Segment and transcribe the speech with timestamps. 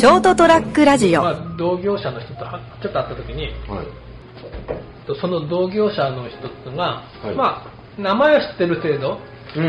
[0.00, 3.86] ショートトラックラジオ、まあ、同業者の人とはちょっと会った時にはい。
[5.20, 9.18] その同業者の人っていうのが、はいまあ名前は知ってる程度、
[9.56, 9.64] うん。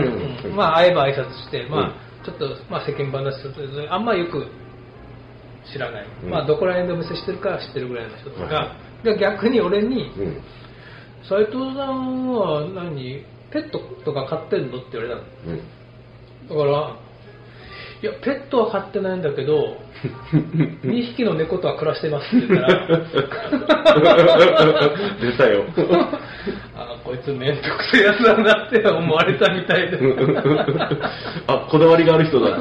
[0.47, 1.94] うんまあ会えば挨拶して、まあうん
[2.24, 4.46] ちょっと、まあ、世間話するとあんまよく
[5.74, 10.42] 知らない、うんまあどこら辺でお店してるかは知ってるぐらいの人とか、はが逆に俺にうん。
[11.28, 13.26] 「斎藤さんは何？
[13.52, 16.48] ペットとか飼ってんの?」って言われたのうん。
[16.48, 16.95] だから
[18.02, 19.78] いやペットは飼ってないんだけど
[20.84, 22.88] 2匹の猫とは暮らしてますって言ったら
[25.22, 25.66] 出たよ。
[26.76, 30.00] あこいつめんどくせえやつだなって思われたみたいで
[31.46, 32.48] あ、こだわりがある人だ。
[32.48, 32.60] いや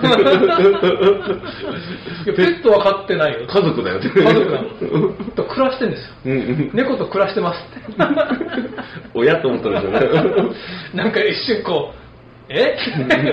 [2.35, 3.99] ペットは飼ってないよ家族だよ。
[4.01, 4.69] 家家族なの
[5.35, 6.71] と暮らしてんですようんうん。
[6.75, 8.02] 猫と暮らしてますって
[9.15, 10.01] 親と思ったんでしょうね。
[10.93, 11.97] なんか一瞬こう
[12.52, 12.77] え？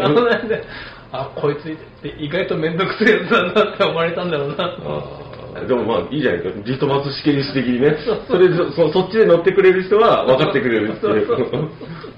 [0.02, 0.63] あのなんで
[1.11, 5.27] あこいつって意外とめんどくせえやつだなって思われたんだろうな
[5.66, 6.50] でもまあいいじゃないか。
[6.66, 7.95] リトマス試験士的にね。
[8.27, 11.28] それでそそっちで乗ってくれる人は分かってくれるっていう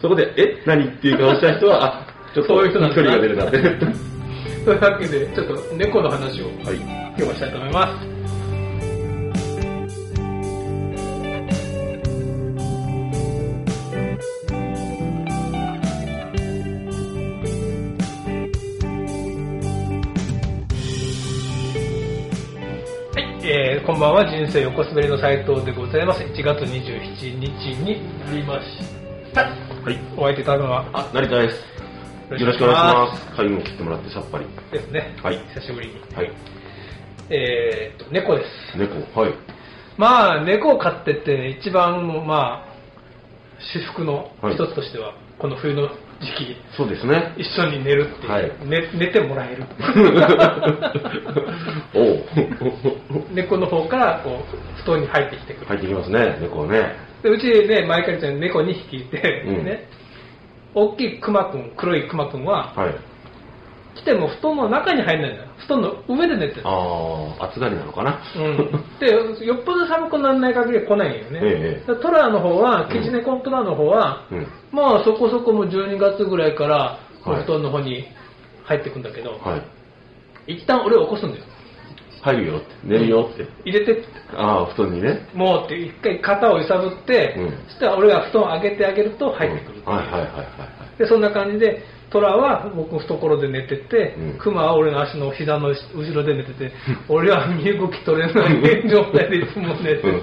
[0.01, 0.61] そこで、え？
[0.65, 3.59] 何っていう顔した人は、あ、ちょっとそういう人なんだ距離が出るなって。
[4.65, 7.09] というわけでちょっと猫の話をはい。
[7.19, 8.18] 今日はしたいと思いますはい、
[23.89, 29.49] こんばんは人生横滑りの斉藤でございます1月27日になりましたは
[29.89, 29.99] い。
[30.15, 31.55] お相手いたのはあ、成田です。
[32.39, 33.35] よろしくお願いします。
[33.35, 34.45] 髪も切ってもらってさっぱり。
[34.71, 36.31] ですね、はい久しぶりにはい。
[37.31, 38.93] えー、と猫です猫。
[39.19, 39.33] はい。
[39.97, 42.73] まあ猫を飼ってて一番のまあ
[43.73, 47.33] 至福の一つとしては、この冬の時期そうですね。
[47.37, 49.63] 一緒に寝るっていう、はい寝寝てもらえる
[51.95, 52.23] おう。
[53.33, 56.95] 猫の方からこう布団に入ってきてくる、入ってきますね、猫はね。
[57.23, 59.87] でうちね毎回言ってるように猫2匹いて、うんね
[60.75, 62.95] 大きいクマくん黒いクマくんははい。
[63.95, 68.21] 来ても布団の中に入んないんだよ布団の上で寝てるああ、暑がりなのかな？
[68.35, 68.57] うん、
[68.99, 74.47] でよっぽど寒くならない限りは来ないよね、ええでトラの方はキジネコントラの方は、うん。
[74.71, 78.05] まあそこそこもう12月ぐらいからおはい布団の方に
[78.63, 79.57] 入ってくんだけど、は
[80.47, 80.53] い。
[80.53, 81.43] 一旦俺を起こすんだよ
[82.21, 82.67] 入るよって。
[82.83, 83.47] 寝るよって。
[83.65, 85.27] 入れてってああ、布団にね。
[85.33, 90.43] もうって一回肩を揺さぶって、うんそしたら俺が布団を上げてあげると入ってくるうんはいはいはいは
[90.95, 95.77] いでそんな感じでトラは僕の懐で寝てて、うんクマは俺の足の膝の後
[96.13, 96.73] ろで寝てて、
[97.07, 100.21] 俺は身動き取れない状態でいつも寝てはい。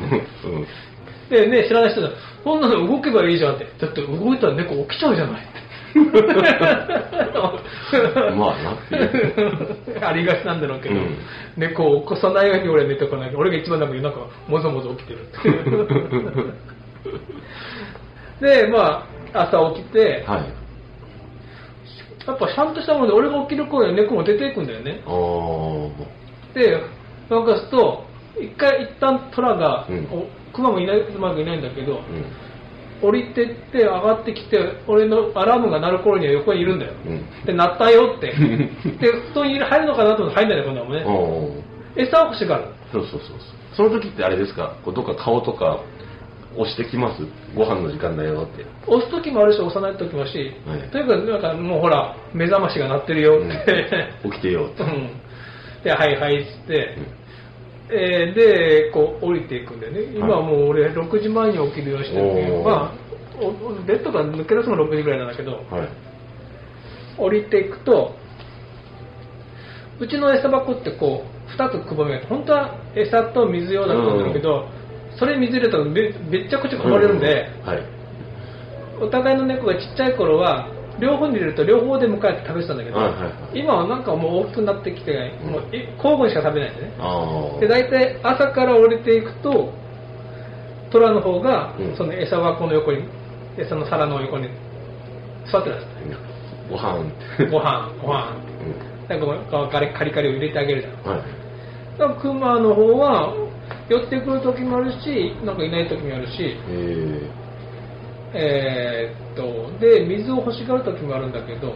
[1.31, 1.47] て。
[1.47, 2.11] でね、知らない人だ
[2.45, 3.67] こんなの動けばいいじゃんって。
[3.81, 5.57] だって動いたら猫起きちゃうじゃないって。
[8.37, 8.57] まあ
[10.03, 10.03] な。
[10.09, 11.17] ありがちなんだろうけど、うん
[11.57, 15.21] 猫を起こさないように俺は寝てこない俺が一番なんか夜中もぞもぞ起きてる
[18.63, 20.66] でまあ朝起きて、はい。
[22.27, 25.01] やっぱちゃんとしたもので俺が起きる頃に猫も出ていくんだよね。
[26.55, 26.81] で
[27.31, 28.05] なんかすると
[28.41, 30.05] 一回一旦トラが、うん。
[30.13, 33.09] おクマもいないクマがいないんだけど、うん。
[33.09, 37.45] 降りてって上がってきて俺のアラームが鳴る頃には横にいるんだよ、うん。
[37.45, 38.29] で鳴ったよって。
[38.99, 41.63] で布団に入るのかなと思って入んないんだよ今度はね
[41.97, 42.65] 餌を欲しがる。
[42.93, 43.39] そうそうそうそう。
[43.77, 44.77] その時ってあれですか？
[44.85, 45.81] こうどっか顔とか
[46.55, 47.23] 押してきます。
[47.55, 48.65] ご飯の時間だよって。
[48.87, 50.91] 押す時もあるし押さない時もあるし、はい。
[50.91, 54.83] とにかくなんかもうほら目覚ましが鳴ってるよって、起きてよって。
[54.83, 54.87] う。
[54.87, 55.11] ん。
[55.83, 56.99] ではいはいっつって、
[57.91, 60.03] えーでこう降りていくんだよね。
[60.17, 63.07] 今はもう俺6時前に起きるようにしてるけどまあ
[63.41, 63.53] お
[63.85, 65.89] ベッドから抜け出すの6時ぐらいなんだけどはい。
[67.19, 68.15] 降りていくと
[69.99, 74.69] うちの餌箱ってこう2つくぼみがあって本当は餌と水用だったんだけど、
[75.19, 77.83] それ水入れたらめめっちゃくちゃこぼれるんで、うんはい。
[79.01, 80.69] お互いの猫がちっちゃい頃は
[80.99, 86.93] 両方に入れると両方で迎えて食べてたんだけど、はいはいはい今はなんかもう大きくなってきて、もうい交互にしか食べないんでね。
[87.61, 89.73] で大体朝から降りていくと
[90.91, 93.09] トラの方がうんその餌箱の横に
[93.57, 94.49] 餌の皿の横に
[95.51, 96.17] 座ってたんです
[96.71, 97.05] ご飯っ
[97.39, 97.47] て。
[97.47, 98.37] ご飯ご飯
[99.09, 101.11] なんかこうカリカリカリを入れてあげるじゃんうん。
[101.11, 101.21] はい。
[101.99, 103.35] だからクマの方は
[103.89, 106.57] 寄ってくる時もあるしなんかいない時もあるし。
[106.69, 107.31] え
[108.35, 111.73] えーっとで水を欲しがる時もあるんだけど。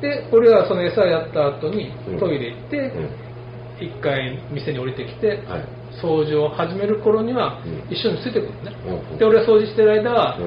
[0.00, 2.18] で俺はその餌やった後にうん。
[2.18, 3.86] トイレ行ってー、うん。
[3.86, 5.64] 一回店に降りてきてはい。
[6.02, 7.94] 掃除を始める頃にはうん。
[7.94, 8.76] 一緒についてくるのね。
[9.10, 9.18] うん。
[9.18, 10.38] で俺は掃除してる間は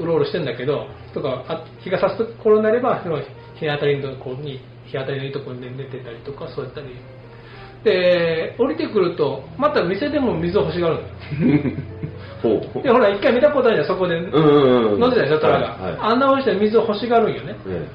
[0.00, 6.86] うろうろしてんだけどとかあ日が差す頃になればその日当たりのとこに日当たりのいいところに寝てたりとかそうやったり
[7.84, 10.98] で、降りてくると、また店でも水を欲しがる。
[12.42, 12.82] ほう。
[12.82, 14.16] で、ほら、一回見たことあるじゃん、そこで。
[14.16, 15.02] うんうんうん。
[15.02, 15.68] 飲んでたでしょ、トラが。
[15.68, 17.56] はいはいあんなおいしい水を欲しがるんよね。
[17.66, 17.88] え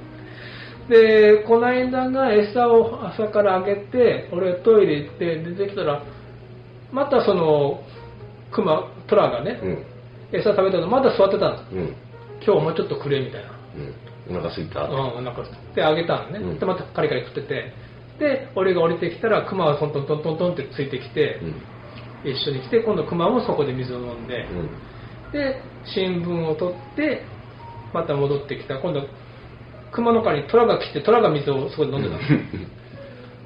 [0.89, 6.01] で、この間が餌を朝からあげて、俺トイレ行って出てきたら、
[6.91, 7.81] またその、
[8.51, 10.39] クマ、トラがね、えうん。
[10.39, 11.75] 餌食べたのまだ座ってたんです。
[11.75, 11.95] うん。
[12.45, 13.49] 今日もうちょっとくれみたいな。
[14.29, 14.37] うん。
[14.37, 14.83] お腹すいた。
[14.83, 15.43] うん、なんか、
[15.73, 16.39] で、あげたのね。
[16.39, 17.73] うんで、またカリカリ食ってて、
[18.19, 22.31] で、俺が降りてきたら、クマがトントントントントンってついてきて、うん。
[22.31, 25.31] 一緒に来て、今度クマもそこで水を飲んで、うん。
[25.31, 27.23] で、新聞を取って、
[27.93, 28.79] また戻ってきた。
[28.79, 29.07] 今度、
[29.91, 32.21] 熊の代わりに虎が来て、虎が水をそこで飲んでたの。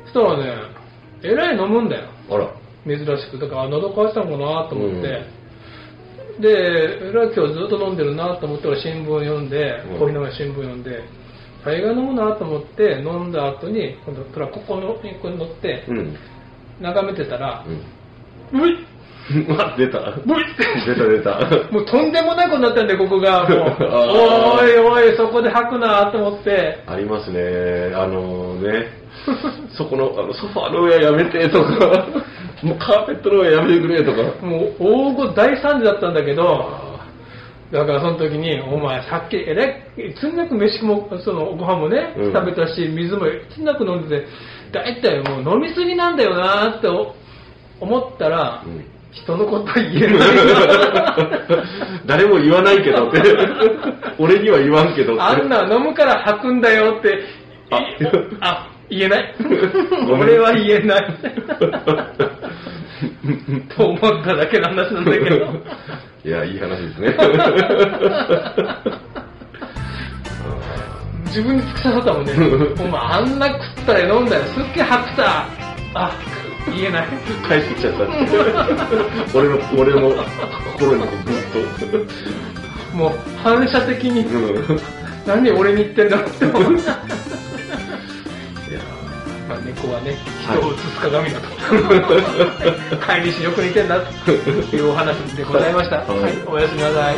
[0.06, 0.78] そしたらね、
[1.24, 2.10] えらい飲むんだよ。
[2.30, 2.54] あら。
[2.86, 3.40] 珍しく。
[3.40, 5.25] だから、あ喉乾いてたのかなと思って。
[6.40, 11.04] で、えらい今日ずっと飲んでるなと思って、俺新聞を読んで、うんコーヒー飲み新聞読んで、
[11.68, 16.16] 大概飲むなと思って、飲んだ後に、今度、虎ここの、ここに乗って、うん。
[16.80, 17.66] 眺めてたら、
[18.54, 18.62] うん。
[18.62, 18.88] ういっ
[19.60, 20.00] あ、出た。
[20.25, 21.40] ブイッ出た出た。
[21.69, 23.44] もうとんでもないことになったんで、ここが。
[23.50, 26.80] もうおいおい、そこで吐くなと思って。
[26.88, 27.92] ありますね。
[27.94, 28.88] あのね、
[29.75, 32.08] そこのあのソファーの上やめてとか、
[32.64, 34.46] もうカーペットの上やめてくれとか。
[34.46, 36.87] もう大ご大惨事だったんだけど、あ
[37.72, 39.84] だからその時に、お前さっき、えらい、
[40.19, 44.28] つんなく飯も、そのご飯もね、うん食べたし、水もつんなく飲んでて、
[44.72, 47.14] 大体もう飲みすぎなんだよなってお
[47.80, 50.30] 思ったら、ーうん人のことは言えない。
[52.06, 53.22] 誰も言わないけどって。
[54.19, 55.22] 俺には言わんけどって。
[55.22, 57.24] あんな飲むから吐くんだよって、
[57.72, 57.80] あ
[58.42, 59.36] あ、言えない
[60.08, 60.18] ご。
[60.18, 61.08] めん俺は言えない。
[63.75, 65.48] と思っただけの話なんだけど。
[66.28, 67.16] いや、いい話ですね。
[71.28, 72.34] 自分に突き刺さったもんね。
[72.84, 74.44] お前あんな食ったら飲んだよ。
[74.44, 75.46] すっげえ吐くさ。
[75.94, 76.12] あ、
[76.76, 77.08] 言えない。
[77.48, 78.00] 帰ってきちゃった。
[79.34, 80.14] 俺の、俺の
[80.74, 82.06] 心にぐっ
[82.94, 84.38] もう反射的に、と。
[84.38, 84.82] うん
[85.26, 86.98] 何俺に言ってんだろうって思った。
[89.84, 91.48] いやまあ猫はね、はい人を映す鏡だと。
[92.98, 94.32] 飼い主よく似てんだと
[94.76, 95.98] いうお話でございました。
[95.98, 97.16] はいはい、おやすみなさい。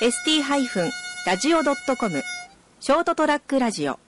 [0.00, 2.22] ST-radio.com
[2.80, 3.98] ショートトラックラジオ